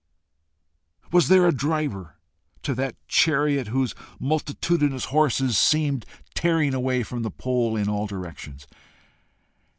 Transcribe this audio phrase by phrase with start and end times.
[1.11, 2.15] Was there a driver
[2.63, 8.65] to that chariot whose multitudinous horses seemed tearing away from the pole in all directions?